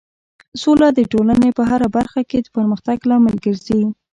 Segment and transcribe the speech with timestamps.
[0.61, 3.81] سوله د ټولنې په هر برخه کې د پرمختګ لامل ګرځي.